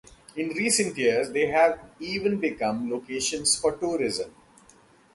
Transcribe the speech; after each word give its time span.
In 0.35 0.47
recent 0.55 0.97
years, 0.97 1.29
they 1.29 1.45
have 1.45 1.79
even 1.99 2.39
become 2.39 2.89
locations 2.89 3.55
for 3.55 3.73
tourism. 3.77 4.33